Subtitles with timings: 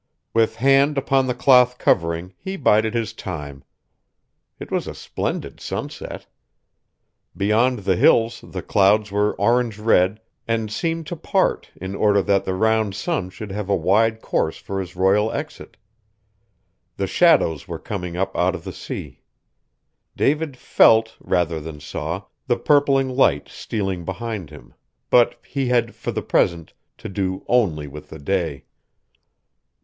[0.33, 3.63] With hand upon the cloth covering he bided his time.
[4.59, 6.25] It was a splendid sunset.
[7.37, 12.45] Beyond the Hills the clouds were orange red and seemed to part in order that
[12.45, 15.77] the round sun should have a wide course for his royal exit.
[16.97, 19.21] The shadows were coming up out of the sea.
[20.17, 24.73] David felt, rather than saw, the purpling light stealing behind him,
[25.11, 28.65] but he had, for the present, to do only with the day.